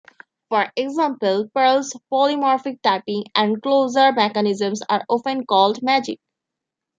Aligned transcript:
For 0.49 0.67
example, 0.75 1.51
Perl's 1.53 1.95
polymorphic 2.11 2.81
typing 2.81 3.25
and 3.35 3.61
closure 3.61 4.11
mechanisms 4.11 4.81
are 4.89 5.03
often 5.07 5.45
called 5.45 5.83
"magic". 5.83 6.19